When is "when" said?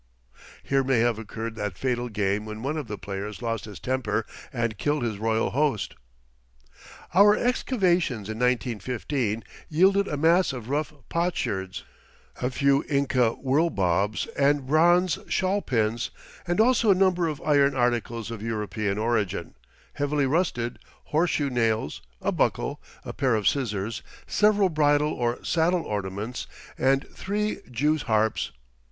2.43-2.63